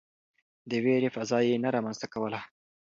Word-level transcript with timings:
د 0.69 0.71
وېرې 0.83 1.09
فضا 1.15 1.39
يې 1.47 1.55
نه 1.63 1.69
رامنځته 1.75 2.07
کوله. 2.13 2.41